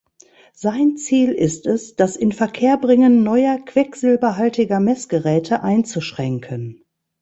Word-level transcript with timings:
Sein 0.55 0.97
Ziel 0.97 1.31
ist 1.31 1.67
es, 1.67 1.95
das 1.95 2.15
Inverkehrbringen 2.15 3.21
neuer 3.21 3.59
quecksilberhaltiger 3.63 4.79
Messgeräte 4.79 5.61
einzuschränken. 5.61 6.83